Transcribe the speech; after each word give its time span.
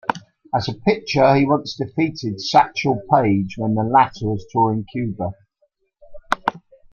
As 0.51 0.67
a 0.67 0.73
pitcher, 0.73 1.35
he 1.35 1.45
once 1.45 1.75
defeated 1.75 2.41
Satchel 2.41 3.03
Paige 3.13 3.55
when 3.59 3.75
the 3.75 3.83
latter 3.83 4.29
was 4.31 4.47
touring 4.51 4.83
Cuba. 4.91 5.31